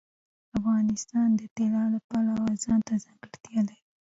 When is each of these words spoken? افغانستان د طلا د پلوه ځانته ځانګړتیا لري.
افغانستان 0.57 1.27
د 1.39 1.41
طلا 1.55 1.83
د 1.93 1.95
پلوه 2.07 2.45
ځانته 2.63 2.93
ځانګړتیا 3.03 3.59
لري. 3.67 3.81